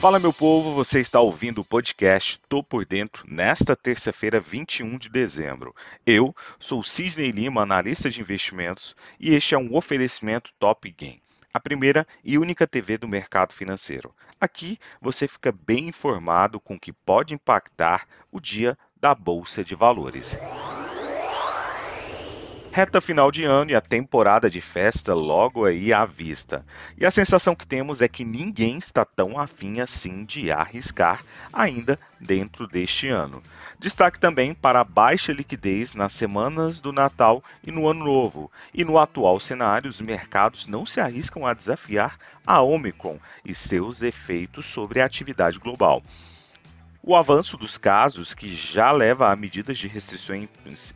Fala 0.00 0.20
meu 0.20 0.32
povo, 0.32 0.72
você 0.72 1.00
está 1.00 1.18
ouvindo 1.20 1.60
o 1.60 1.64
podcast 1.64 2.40
Tô 2.48 2.62
por 2.62 2.86
Dentro 2.86 3.24
nesta 3.26 3.74
terça-feira, 3.74 4.38
21 4.38 4.96
de 4.96 5.08
dezembro. 5.08 5.74
Eu 6.06 6.32
sou 6.60 6.84
Sidney 6.84 7.32
Lima, 7.32 7.62
analista 7.62 8.08
de 8.08 8.20
investimentos, 8.20 8.94
e 9.18 9.34
este 9.34 9.56
é 9.56 9.58
um 9.58 9.74
oferecimento 9.74 10.52
Top 10.56 10.88
Game, 10.96 11.20
a 11.52 11.58
primeira 11.58 12.06
e 12.22 12.38
única 12.38 12.64
TV 12.64 12.96
do 12.96 13.08
mercado 13.08 13.52
financeiro. 13.52 14.14
Aqui 14.40 14.78
você 15.00 15.26
fica 15.26 15.50
bem 15.50 15.88
informado 15.88 16.60
com 16.60 16.74
o 16.74 16.80
que 16.80 16.92
pode 16.92 17.34
impactar 17.34 18.06
o 18.30 18.40
dia 18.40 18.78
da 19.00 19.16
Bolsa 19.16 19.64
de 19.64 19.74
Valores. 19.74 20.38
Reta 22.78 23.00
final 23.00 23.32
de 23.32 23.42
ano 23.42 23.72
e 23.72 23.74
a 23.74 23.80
temporada 23.80 24.48
de 24.48 24.60
festa 24.60 25.12
logo 25.12 25.64
aí 25.64 25.92
à 25.92 26.06
vista. 26.06 26.64
E 26.96 27.04
a 27.04 27.10
sensação 27.10 27.52
que 27.52 27.66
temos 27.66 28.00
é 28.00 28.06
que 28.06 28.24
ninguém 28.24 28.78
está 28.78 29.04
tão 29.04 29.36
afim 29.36 29.80
assim 29.80 30.24
de 30.24 30.52
arriscar 30.52 31.24
ainda 31.52 31.98
dentro 32.20 32.68
deste 32.68 33.08
ano. 33.08 33.42
Destaque 33.80 34.20
também 34.20 34.54
para 34.54 34.78
a 34.78 34.84
baixa 34.84 35.32
liquidez 35.32 35.96
nas 35.96 36.12
semanas 36.12 36.78
do 36.78 36.92
Natal 36.92 37.42
e 37.66 37.72
no 37.72 37.88
Ano 37.88 38.04
Novo. 38.04 38.48
E 38.72 38.84
no 38.84 38.96
atual 38.96 39.40
cenário, 39.40 39.90
os 39.90 40.00
mercados 40.00 40.68
não 40.68 40.86
se 40.86 41.00
arriscam 41.00 41.44
a 41.44 41.54
desafiar 41.54 42.16
a 42.46 42.62
Omicron 42.62 43.18
e 43.44 43.56
seus 43.56 44.02
efeitos 44.02 44.66
sobre 44.66 45.00
a 45.00 45.04
atividade 45.04 45.58
global. 45.58 46.00
O 47.02 47.14
avanço 47.14 47.56
dos 47.56 47.78
casos, 47.78 48.34
que 48.34 48.52
já 48.54 48.90
leva 48.90 49.30
a 49.30 49.36
medidas 49.36 49.78
de 49.78 49.86
restrições 49.86 50.48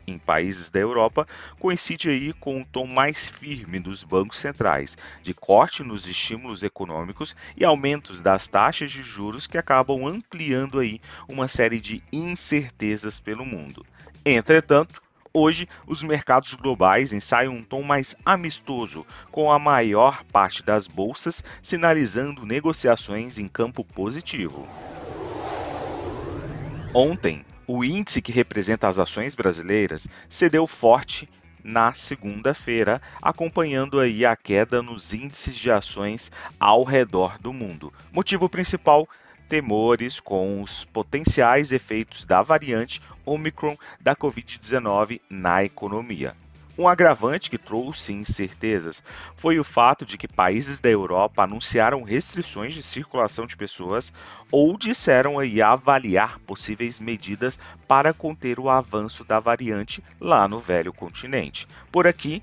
em 0.05 0.17
países 0.17 0.69
da 0.69 0.79
Europa, 0.79 1.25
coincide 1.57 2.09
aí 2.09 2.33
com 2.33 2.57
um 2.57 2.63
tom 2.63 2.85
mais 2.85 3.27
firme 3.29 3.79
dos 3.79 4.03
bancos 4.03 4.37
centrais, 4.37 4.97
de 5.23 5.33
corte 5.33 5.81
nos 5.81 6.05
estímulos 6.05 6.61
econômicos 6.61 7.35
e 7.55 7.63
aumentos 7.63 8.21
das 8.21 8.47
taxas 8.47 8.91
de 8.91 9.01
juros 9.01 9.47
que 9.47 9.57
acabam 9.57 10.05
ampliando 10.05 10.79
aí 10.79 10.99
uma 11.27 11.47
série 11.47 11.79
de 11.79 12.03
incertezas 12.11 13.17
pelo 13.19 13.45
mundo. 13.45 13.85
Entretanto, 14.25 15.01
Hoje, 15.35 15.67
os 15.87 16.03
mercados 16.03 16.53
globais 16.53 17.11
ensaiam 17.11 17.55
um 17.55 17.63
tom 17.63 17.81
mais 17.81 18.15
amistoso, 18.23 19.03
com 19.31 19.51
a 19.51 19.57
maior 19.57 20.23
parte 20.25 20.61
das 20.61 20.85
bolsas 20.85 21.43
sinalizando 21.59 22.45
negociações 22.45 23.39
em 23.39 23.47
campo 23.47 23.83
positivo. 23.83 24.67
Ontem, 26.95 27.43
o 27.65 27.83
índice 27.83 28.21
que 28.21 28.31
representa 28.31 28.87
as 28.87 28.99
ações 28.99 29.33
brasileiras 29.33 30.07
cedeu 30.29 30.67
forte 30.67 31.27
na 31.63 31.91
segunda-feira, 31.91 33.01
acompanhando 33.19 33.99
aí 33.99 34.23
a 34.23 34.35
queda 34.35 34.83
nos 34.83 35.11
índices 35.11 35.55
de 35.55 35.71
ações 35.71 36.29
ao 36.59 36.83
redor 36.83 37.39
do 37.39 37.51
mundo. 37.51 37.91
Motivo 38.11 38.47
principal: 38.47 39.09
temores 39.49 40.19
com 40.19 40.61
os 40.61 40.85
potenciais 40.85 41.71
efeitos 41.71 42.25
da 42.25 42.43
variante 42.43 43.01
Omicron 43.25 43.75
da 43.99 44.15
Covid-19 44.15 45.19
na 45.27 45.63
economia. 45.63 46.35
Um 46.75 46.87
agravante 46.87 47.51
que 47.51 47.57
trouxe 47.57 48.13
incertezas 48.13 49.03
foi 49.35 49.59
o 49.59 49.63
fato 49.63 50.05
de 50.05 50.17
que 50.17 50.27
países 50.27 50.79
da 50.79 50.89
Europa 50.89 51.43
anunciaram 51.43 52.01
restrições 52.01 52.73
de 52.73 52.81
circulação 52.81 53.45
de 53.45 53.55
pessoas 53.55 54.11
ou 54.51 54.75
disseram 54.75 55.37
aí 55.37 55.61
avaliar 55.61 56.39
possíveis 56.39 56.99
medidas 56.99 57.59
para 57.87 58.11
conter 58.11 58.59
o 58.59 58.69
avanço 58.69 59.23
da 59.23 59.39
variante 59.39 60.03
lá 60.19 60.47
no 60.47 60.59
velho 60.59 60.91
continente. 60.91 61.67
Por 61.91 62.07
aqui, 62.07 62.41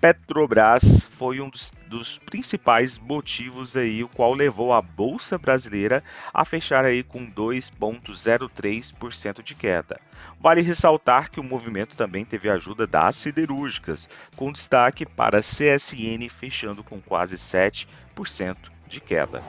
Petrobras 0.00 1.02
foi 1.10 1.40
um 1.40 1.48
dos, 1.48 1.72
dos, 1.86 2.18
principais 2.18 2.98
motivos 2.98 3.74
aí, 3.74 4.04
o 4.04 4.08
qual 4.08 4.34
levou 4.34 4.74
a 4.74 4.82
bolsa 4.82 5.38
brasileira 5.38 6.04
a 6.32 6.44
fechar 6.44 6.84
aí 6.84 7.02
com 7.02 7.26
2,03% 7.26 9.42
de 9.42 9.54
queda. 9.54 9.98
Vale 10.38 10.60
ressaltar 10.60 11.30
que 11.30 11.40
o 11.40 11.44
movimento 11.44 11.96
também 11.96 12.26
teve 12.26 12.50
ajuda 12.50 12.86
das 12.86 13.16
siderúrgicas, 13.16 14.06
com 14.36 14.52
destaque 14.52 15.06
para 15.06 15.38
a 15.38 15.42
CSN 15.42 16.28
fechando 16.28 16.84
com 16.84 17.00
quase 17.00 17.36
7% 17.36 17.86
de 18.86 19.00
queda. 19.00 19.42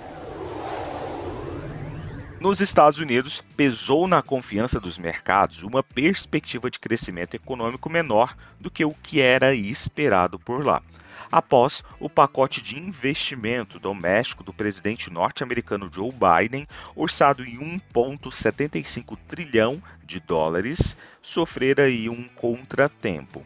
Nos 2.39 2.61
Estados 2.61 2.99
Unidos, 2.99 3.43
pesou 3.55 4.07
na 4.07 4.21
confiança 4.21 4.79
dos 4.79 4.95
mercados 4.95 5.63
uma 5.63 5.81
perspectiva 5.81 6.69
de 6.69 6.77
crescimento 6.77 7.33
econômico 7.33 7.89
menor 7.89 8.37
do 8.59 8.69
que 8.69 8.85
o 8.85 8.93
que 8.93 9.19
era 9.19 9.55
esperado 9.55 10.37
por 10.37 10.63
lá. 10.63 10.83
Após 11.31 11.83
o 11.99 12.07
pacote 12.07 12.61
de 12.61 12.77
investimento 12.77 13.79
doméstico 13.79 14.43
do 14.43 14.53
presidente 14.53 15.09
norte-americano 15.09 15.89
Joe 15.91 16.11
Biden, 16.11 16.67
orçado 16.95 17.43
em 17.43 17.57
1,75 17.57 19.17
trilhão 19.27 19.81
de 20.05 20.19
dólares, 20.19 20.95
sofrer 21.19 21.81
aí 21.81 22.07
um 22.07 22.27
contratempo. 22.35 23.43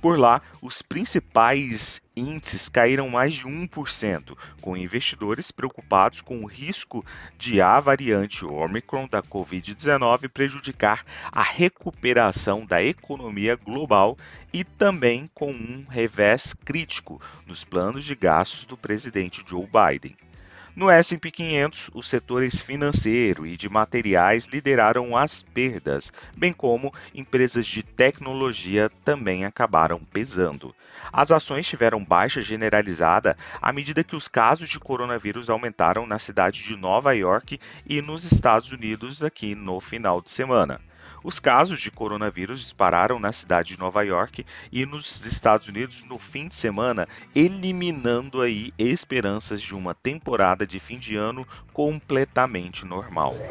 Por 0.00 0.18
lá, 0.18 0.40
os 0.62 0.80
principais 0.80 2.00
índices 2.16 2.70
caíram 2.70 3.10
mais 3.10 3.34
de 3.34 3.44
1%, 3.44 4.36
com 4.60 4.76
investidores 4.76 5.50
preocupados 5.50 6.22
com 6.22 6.42
o 6.42 6.46
risco 6.46 7.04
de 7.36 7.60
a 7.60 7.78
variante 7.78 8.46
Omicron 8.46 9.06
da 9.06 9.22
Covid-19 9.22 10.28
prejudicar 10.28 11.04
a 11.30 11.42
recuperação 11.42 12.64
da 12.64 12.82
economia 12.82 13.56
global 13.56 14.16
e 14.52 14.64
também 14.64 15.30
com 15.34 15.52
um 15.52 15.84
revés 15.88 16.54
crítico 16.54 17.20
nos 17.46 17.62
planos 17.62 18.04
de 18.04 18.14
gastos 18.14 18.64
do 18.64 18.78
presidente 18.78 19.44
Joe 19.46 19.66
Biden. 19.66 20.16
No 20.76 20.88
S&P 20.88 21.32
500, 21.32 21.90
os 21.92 22.08
setores 22.08 22.62
financeiro 22.62 23.44
e 23.44 23.56
de 23.56 23.68
materiais 23.68 24.46
lideraram 24.46 25.16
as 25.16 25.42
perdas, 25.42 26.12
bem 26.36 26.52
como 26.52 26.94
empresas 27.12 27.66
de 27.66 27.82
tecnologia 27.82 28.88
também 29.04 29.44
acabaram 29.44 29.98
pesando. 29.98 30.74
As 31.12 31.32
ações 31.32 31.66
tiveram 31.66 32.04
baixa 32.04 32.40
generalizada 32.40 33.36
à 33.60 33.72
medida 33.72 34.04
que 34.04 34.14
os 34.14 34.28
casos 34.28 34.68
de 34.68 34.78
coronavírus 34.78 35.50
aumentaram 35.50 36.06
na 36.06 36.20
cidade 36.20 36.62
de 36.62 36.76
Nova 36.76 37.12
York 37.16 37.58
e 37.84 38.00
nos 38.00 38.30
Estados 38.30 38.70
Unidos 38.70 39.24
aqui 39.24 39.56
no 39.56 39.80
final 39.80 40.22
de 40.22 40.30
semana. 40.30 40.80
Os 41.22 41.38
casos 41.38 41.80
de 41.80 41.90
coronavírus 41.90 42.60
dispararam 42.60 43.18
na 43.18 43.32
cidade 43.32 43.74
de 43.74 43.78
Nova 43.78 44.02
York 44.02 44.44
e 44.70 44.84
nos 44.86 45.24
Estados 45.24 45.68
Unidos 45.68 46.02
no 46.02 46.18
fim 46.18 46.46
de 46.48 46.54
semana, 46.54 47.06
eliminando 47.34 48.40
aí 48.42 48.72
esperanças 48.78 49.62
de 49.62 49.74
uma 49.74 49.94
temporada 49.94 50.66
de 50.66 50.78
fim 50.78 50.98
de 50.98 51.16
ano 51.16 51.46
completamente 51.72 52.84
normal. 52.84 53.42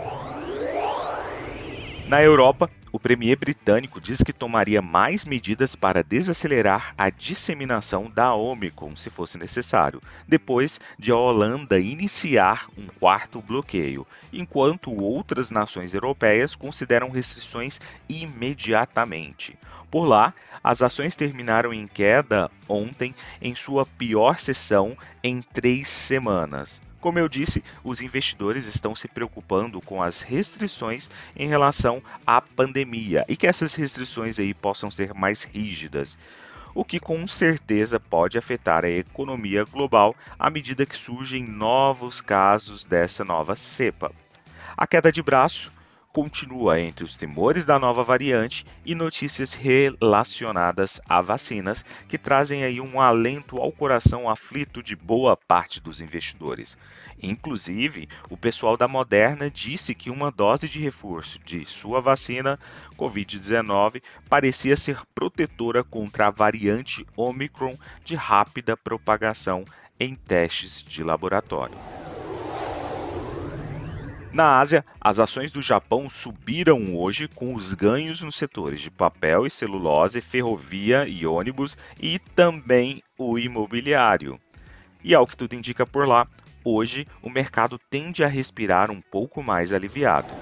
Na 2.09 2.23
Europa, 2.23 2.67
o 2.91 2.99
premier 2.99 3.37
britânico 3.37 4.01
diz 4.01 4.23
que 4.23 4.33
tomaria 4.33 4.81
mais 4.81 5.25
medidas 5.25 5.75
para 5.75 6.03
desacelerar 6.03 6.91
a 6.97 7.11
disseminação 7.11 8.09
da 8.09 8.33
Omicron, 8.33 8.95
se 8.95 9.11
fosse 9.11 9.37
necessário, 9.37 10.01
depois 10.27 10.79
de 10.97 11.11
a 11.11 11.15
Holanda 11.15 11.79
iniciar 11.79 12.67
um 12.75 12.87
quarto 12.99 13.39
bloqueio, 13.43 14.07
enquanto 14.33 14.91
outras 14.91 15.51
nações 15.51 15.93
europeias 15.93 16.55
consideram 16.55 17.11
restrições 17.11 17.79
imediatamente. 18.09 19.55
Por 19.91 20.05
lá, 20.05 20.33
as 20.63 20.81
ações 20.81 21.15
terminaram 21.15 21.71
em 21.71 21.85
queda 21.85 22.49
ontem 22.67 23.13
em 23.39 23.53
sua 23.53 23.85
pior 23.85 24.39
sessão 24.39 24.97
em 25.23 25.43
três 25.43 25.87
semanas. 25.87 26.81
Como 26.99 27.17
eu 27.17 27.29
disse, 27.29 27.63
os 27.83 28.01
investidores 28.01 28.65
estão 28.65 28.93
se 28.93 29.07
preocupando 29.07 29.79
com 29.81 30.03
as 30.03 30.21
restrições 30.21 31.09
em 31.35 31.47
relação 31.47 32.03
à 32.27 32.41
pandemia 32.41 33.25
e 33.27 33.35
que 33.35 33.47
essas 33.47 33.73
restrições 33.73 34.37
aí 34.37 34.53
possam 34.53 34.91
ser 34.91 35.13
mais 35.13 35.43
rígidas 35.43 36.17
o 36.73 36.85
que 36.85 36.99
com 36.99 37.27
certeza 37.27 37.99
pode 37.99 38.37
afetar 38.37 38.85
a 38.85 38.89
economia 38.89 39.63
global 39.65 40.15
à 40.37 40.49
medida 40.49 40.85
que 40.85 40.95
surgem 40.95 41.43
novos 41.43 42.21
casos 42.21 42.85
dessa 42.85 43.25
nova 43.25 43.55
cepa. 43.55 44.11
A 44.77 44.85
queda 44.85 45.11
de 45.11 45.21
braço 45.21 45.71
continua 46.11 46.79
entre 46.79 47.03
os 47.03 47.15
temores 47.15 47.65
da 47.65 47.77
nova 47.77 48.03
variante 48.03 48.65
e 48.83 48.95
notícias 48.95 49.53
relacionadas 49.53 50.99
a 51.07 51.21
vacinas 51.21 51.85
que 52.07 52.17
trazem 52.17 52.63
aí 52.63 52.81
um 52.81 52.99
alento 52.99 53.57
ao 53.57 53.71
coração 53.71 54.29
aflito 54.29 54.81
de 54.81 54.95
boa 54.95 55.37
parte 55.37 55.79
dos 55.79 56.01
investidores. 56.01 56.77
Inclusive, 57.21 58.07
o 58.29 58.35
pessoal 58.35 58.75
da 58.75 58.87
Moderna 58.87 59.49
disse 59.51 59.93
que 59.93 60.09
uma 60.09 60.31
dose 60.31 60.67
de 60.67 60.79
reforço 60.79 61.39
de 61.45 61.65
sua 61.65 62.01
vacina 62.01 62.59
COVID-19 62.97 64.01
parecia 64.27 64.75
ser 64.75 64.99
protetora 65.13 65.83
contra 65.83 66.27
a 66.27 66.31
variante 66.31 67.05
Omicron 67.15 67.77
de 68.03 68.15
rápida 68.15 68.75
propagação 68.75 69.63
em 69.99 70.15
testes 70.15 70.81
de 70.81 71.03
laboratório. 71.03 71.77
Na 74.31 74.59
Ásia, 74.59 74.85
as 75.01 75.17
ações 75.17 75.51
do 75.51 75.59
Japão 75.59 76.07
subiram 76.07 76.95
hoje 76.95 77.27
com 77.27 77.55
os 77.55 77.73
ganhos 77.73 78.21
nos 78.21 78.35
setores 78.35 78.79
de 78.79 78.91
papel 78.91 79.47
e 79.47 79.49
celulose, 79.49 80.21
ferrovia 80.21 81.07
e 81.07 81.25
ônibus 81.25 81.75
e 81.99 82.19
também 82.19 83.01
o 83.17 83.39
imobiliário. 83.39 84.39
E 85.03 85.15
ao 85.15 85.25
que 85.25 85.35
tudo 85.35 85.55
indica 85.55 85.83
por 85.83 86.07
lá, 86.07 86.27
hoje 86.63 87.07
o 87.23 87.29
mercado 87.29 87.79
tende 87.89 88.23
a 88.23 88.27
respirar 88.27 88.91
um 88.91 89.01
pouco 89.01 89.41
mais 89.41 89.73
aliviado. 89.73 90.37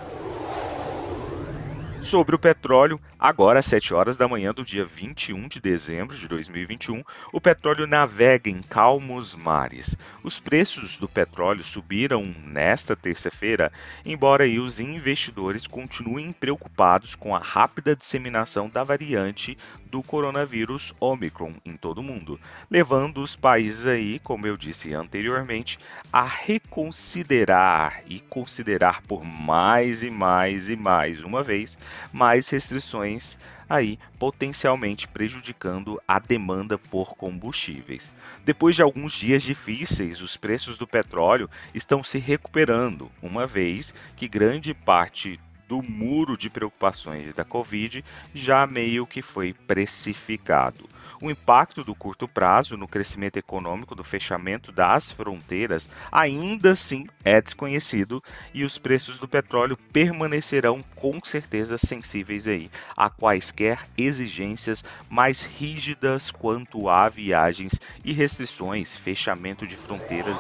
Sobre 2.02 2.36
o 2.36 2.40
petróleo, 2.40 3.02
agora 3.20 3.60
às 3.60 3.66
7 3.66 3.94
horas 3.94 4.18
da 4.18 4.28
manhã 4.28 4.54
do 4.54 4.64
dia 4.64 4.86
21 4.86 5.48
de 5.48 5.60
dezembro 5.60 6.16
de 6.16 6.28
2021, 6.28 7.04
o 7.34 7.42
petróleo 7.42 7.86
navega 7.86 8.50
em 8.50 8.62
calmos 8.62 9.36
mares. 9.36 9.96
Os 10.24 10.40
preços 10.40 10.98
do 10.98 11.10
petróleo 11.10 11.64
subiram 11.64 12.34
nesta 12.46 12.96
terça-feira, 12.96 13.72
embora 14.06 14.46
os 14.46 14.80
investidores 14.80 15.68
continuem 15.68 16.32
preocupados 16.32 17.16
com 17.16 17.36
a 17.36 17.40
rápida 17.40 17.96
disseminação 17.96 18.70
da 18.70 18.84
variante 18.84 19.58
do 19.88 20.04
coronavírus 20.04 20.94
Omicron 21.00 21.54
em 21.66 21.76
todo 21.76 22.00
o 22.00 22.04
mundo, 22.04 22.40
levando 22.70 23.22
os 23.22 23.36
países 23.36 23.86
aí, 23.86 24.20
como 24.20 24.46
eu 24.46 24.58
disse 24.58 24.94
anteriormente, 24.94 25.80
a 26.12 26.24
reconsiderar 26.24 28.04
e 28.08 28.20
considerar 28.20 29.02
por 29.04 29.24
mais 29.24 30.04
e 30.04 30.10
mais 30.10 30.70
e 30.70 30.76
mais 30.76 31.24
uma 31.24 31.42
vez 31.42 31.78
mais 32.12 32.50
restrições 32.50 33.38
aí 33.70 34.00
potencialmente 34.18 35.08
prejudicando 35.08 36.02
a 36.08 36.20
demanda 36.20 36.78
por 36.78 37.16
combustíveis. 37.16 38.10
Depois 38.46 38.76
de 38.76 38.82
alguns 38.82 39.14
dias 39.14 39.44
difíceis, 39.44 40.22
os 40.22 40.38
preços 40.38 40.78
do 40.78 40.88
petróleo 40.88 41.50
estão 41.74 42.04
se 42.04 42.18
recuperando, 42.18 43.12
uma 43.22 43.46
vez 43.46 43.94
que 44.16 44.28
grande 44.28 44.74
parte 44.74 45.40
do 45.68 45.82
muro 45.82 46.38
de 46.38 46.50
preocupações 46.50 47.34
da 47.34 47.44
Covid 47.44 48.04
já 48.34 48.66
meio 48.66 49.06
que 49.06 49.22
foi 49.22 49.54
precificado. 49.54 50.88
O 51.22 51.32
impacto 51.32 51.84
do 51.84 51.96
curto 51.96 52.28
prazo 52.28 52.78
no 52.78 52.88
crescimento 52.88 53.38
econômico 53.38 53.96
do 53.96 54.04
fechamento 54.04 54.72
das 54.72 55.12
fronteiras 55.12 55.90
ainda 56.12 56.72
assim 56.72 57.08
é 57.24 57.42
desconhecido 57.42 58.24
e 58.54 58.64
os 58.64 58.78
preços 58.78 59.18
do 59.18 59.28
petróleo 59.28 59.78
permanecerão 59.92 60.84
com 60.96 61.20
certeza 61.24 61.78
sensíveis 61.78 62.48
aí 62.48 62.70
a 62.96 63.10
quaisquer 63.10 63.80
exigências 63.98 64.84
mais 65.10 65.42
rígidas 65.42 66.32
quanto 66.32 66.88
a 66.88 67.10
viagens 67.10 67.80
e 68.06 68.14
restrições, 68.14 68.96
fechamento 68.96 69.66
de 69.66 69.76
fronteiras. 69.76 70.38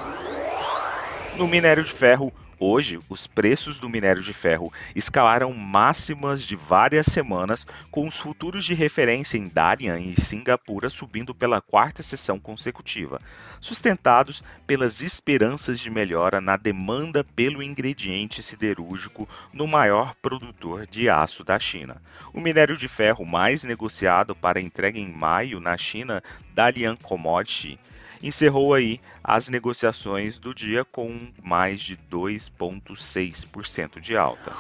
No 1.36 1.48
minério 1.48 1.84
de 1.84 1.92
ferro, 1.92 2.32
Hoje, 2.60 3.00
os 3.08 3.28
preços 3.28 3.80
do 3.80 3.88
minério 3.88 4.24
de 4.24 4.34
ferro 4.34 4.74
escalaram 4.96 5.54
máximas 5.54 6.42
de 6.42 6.56
várias 6.56 7.06
semanas, 7.06 7.68
com 7.92 8.08
os 8.08 8.18
futuros 8.18 8.66
de 8.66 8.74
referência 8.74 9.38
em 9.38 9.48
Dalian 9.48 10.00
e 10.00 10.20
Singapura 10.20 10.90
subindo 10.90 11.36
pela 11.36 11.62
quarta 11.62 12.02
sessão 12.02 12.40
consecutiva, 12.40 13.22
sustentados 13.62 14.44
pelas 14.66 15.02
esperanças 15.02 15.80
de 15.80 15.92
melhora 15.92 16.42
na 16.42 16.58
demanda 16.58 17.24
pelo 17.24 17.62
ingrediente 17.62 18.42
siderúrgico 18.42 19.30
no 19.54 19.68
maior 19.68 20.16
produtor 20.16 20.88
de 20.88 21.12
aço 21.12 21.44
da 21.44 21.60
China. 21.60 22.02
O 22.34 22.42
minério 22.42 22.76
de 22.76 22.88
ferro 22.88 23.24
mais 23.24 23.64
negociado 23.64 24.36
para 24.36 24.60
entrega 24.60 24.98
em 24.98 25.12
maio 25.12 25.60
na 25.60 25.78
China, 25.78 26.24
Dalian 26.56 26.96
Commodity, 26.96 27.80
encerrou 28.22 28.74
aí 28.74 29.00
as 29.24 29.48
negociações 29.50 30.38
do 30.38 30.54
dia 30.54 30.84
com 30.86 31.32
mais 31.44 31.82
de 31.82 31.98
2,6% 32.12 34.00
de 34.00 34.16
alta. 34.16 34.54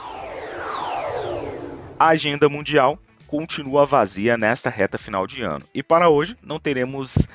A 1.99 2.09
agenda 2.09 2.47
mundial 2.47 2.99
continua 3.27 3.85
vazia 3.85 4.37
nesta 4.37 4.69
reta 4.69 4.97
final 4.97 5.27
de 5.27 5.41
ano 5.41 5.65
e 5.73 5.83
para 5.83 6.09
hoje 6.09 6.37
não 6.41 6.59
teremos 6.59 7.27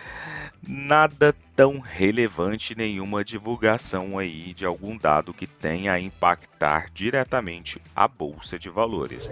nada 0.67 1.35
tão 1.57 1.81
relevante, 1.81 2.75
nenhuma 2.75 3.25
divulgação 3.25 4.19
aí 4.19 4.55
de 4.55 4.65
algum 4.65 4.97
dado 4.97 5.35
que 5.35 5.47
tenha 5.47 5.93
a 5.93 6.01
impactar 6.01 6.89
diretamente 6.95 7.81
a 7.95 8.07
bolsa 8.07 8.59
de 8.59 8.71
valores. 8.71 9.29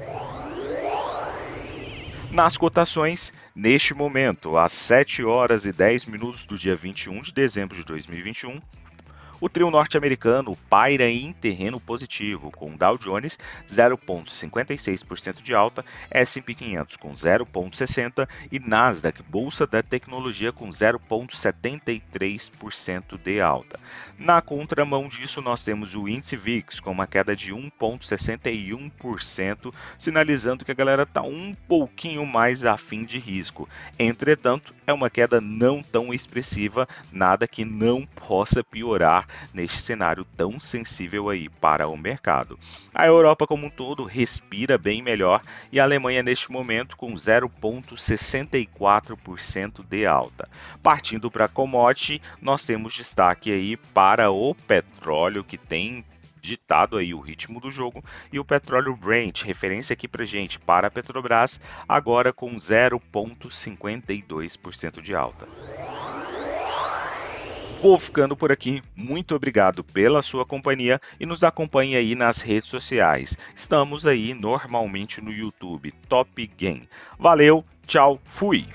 Nas 2.32 2.56
cotações, 2.56 3.32
neste 3.56 3.92
momento, 3.92 4.56
às 4.56 4.72
7 4.72 5.24
horas 5.24 5.64
e 5.64 5.72
10 5.72 6.04
minutos 6.04 6.44
do 6.44 6.56
dia 6.56 6.76
21 6.76 7.22
de 7.22 7.32
dezembro 7.32 7.76
de 7.76 7.84
2021, 7.84 8.60
o 9.40 9.48
trio 9.48 9.70
norte-americano 9.70 10.54
paira 10.68 11.08
em 11.08 11.32
terreno 11.32 11.80
positivo, 11.80 12.50
com 12.50 12.76
Dow 12.76 12.98
Jones 12.98 13.38
0,56% 13.68 15.42
de 15.42 15.54
alta, 15.54 15.84
S&P 16.10 16.52
500 16.54 16.96
com 16.96 17.14
0,60% 17.14 18.28
e 18.52 18.58
Nasdaq, 18.58 19.22
Bolsa 19.22 19.66
da 19.66 19.82
Tecnologia, 19.82 20.52
com 20.52 20.68
0,73% 20.68 23.18
de 23.18 23.40
alta. 23.40 23.80
Na 24.18 24.42
contramão 24.42 25.08
disso, 25.08 25.40
nós 25.40 25.62
temos 25.62 25.94
o 25.94 26.06
índice 26.06 26.36
VIX 26.36 26.80
com 26.80 26.90
uma 26.90 27.06
queda 27.06 27.34
de 27.34 27.54
1,61%, 27.54 29.72
sinalizando 29.96 30.62
que 30.64 30.72
a 30.72 30.74
galera 30.74 31.04
está 31.04 31.22
um 31.22 31.54
pouquinho 31.66 32.26
mais 32.26 32.62
afim 32.64 33.04
de 33.04 33.18
risco. 33.18 33.66
Entretanto, 33.98 34.74
é 34.86 34.92
uma 34.92 35.08
queda 35.08 35.40
não 35.40 35.82
tão 35.82 36.12
expressiva, 36.12 36.86
nada 37.10 37.48
que 37.48 37.64
não 37.64 38.04
possa 38.04 38.62
piorar 38.62 39.29
neste 39.52 39.80
cenário 39.80 40.24
tão 40.36 40.60
sensível 40.60 41.28
aí 41.28 41.48
para 41.48 41.88
o 41.88 41.96
mercado. 41.96 42.56
A 42.94 43.04
Europa 43.06 43.44
como 43.46 43.66
um 43.66 43.70
todo 43.70 44.04
respira 44.04 44.78
bem 44.78 45.02
melhor 45.02 45.42
e 45.70 45.78
a 45.80 45.84
Alemanha 45.84 46.22
neste 46.22 46.52
momento 46.52 46.96
com 46.96 47.12
0,64% 47.14 49.84
de 49.88 50.06
alta. 50.06 50.48
Partindo 50.82 51.30
para 51.30 51.44
a 51.46 51.48
commodity, 51.48 52.20
nós 52.40 52.64
temos 52.64 52.94
destaque 52.94 53.52
aí 53.52 53.76
para 53.76 54.30
o 54.30 54.54
petróleo 54.54 55.44
que 55.44 55.58
tem 55.58 56.04
ditado 56.40 56.96
aí 56.96 57.12
o 57.14 57.20
ritmo 57.20 57.60
do 57.60 57.70
jogo 57.70 58.02
e 58.32 58.40
o 58.40 58.44
petróleo 58.44 58.96
Brent, 58.96 59.42
referência 59.42 59.92
aqui 59.92 60.08
para 60.08 60.24
gente 60.24 60.58
para 60.58 60.88
a 60.88 60.90
Petrobras, 60.90 61.60
agora 61.88 62.32
com 62.32 62.56
0,52% 62.56 65.00
de 65.00 65.14
alta. 65.14 65.46
Vou 67.80 67.98
ficando 67.98 68.36
por 68.36 68.52
aqui. 68.52 68.82
Muito 68.94 69.34
obrigado 69.34 69.82
pela 69.82 70.20
sua 70.20 70.44
companhia 70.44 71.00
e 71.18 71.24
nos 71.24 71.42
acompanhe 71.42 71.96
aí 71.96 72.14
nas 72.14 72.36
redes 72.38 72.68
sociais. 72.68 73.38
Estamos 73.56 74.06
aí 74.06 74.34
normalmente 74.34 75.22
no 75.22 75.32
YouTube 75.32 75.90
Top 76.06 76.46
Game. 76.58 76.86
Valeu, 77.18 77.64
tchau, 77.86 78.20
fui. 78.22 78.66